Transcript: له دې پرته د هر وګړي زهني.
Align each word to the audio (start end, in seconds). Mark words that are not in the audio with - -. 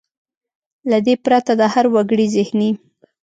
له 0.89 0.97
دې 1.05 1.15
پرته 1.25 1.51
د 1.59 1.61
هر 1.73 1.85
وګړي 1.93 2.27
زهني. 2.35 2.69